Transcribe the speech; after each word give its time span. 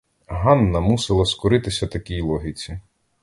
Ганна 0.27 0.79
мусила 0.79 1.25
скоритися 1.25 1.87
такій 1.87 2.21
логіці. 2.21 2.79